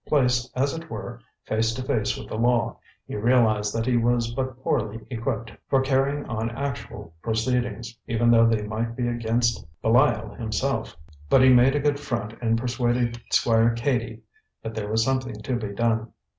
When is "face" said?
1.43-1.75, 1.83-2.17